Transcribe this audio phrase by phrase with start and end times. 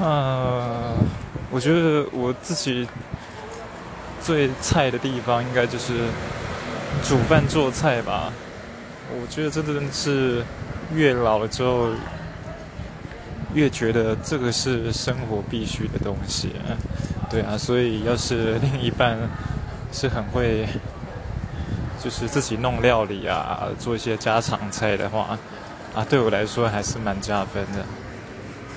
[0.00, 0.94] 呃，
[1.50, 2.88] 我觉得我自己
[4.22, 6.06] 最菜的地方，应该就是
[7.06, 8.32] 煮饭做菜吧。
[9.12, 10.42] 我觉得真的是
[10.94, 11.88] 越老了之后，
[13.52, 16.52] 越觉得这个是生活必须的东西。
[17.28, 19.18] 对啊，所以要是另一半
[19.92, 20.66] 是很会，
[22.02, 25.38] 就是自己弄料理啊，做一些家常菜的话，
[25.94, 27.84] 啊，对我来说还是蛮加分的。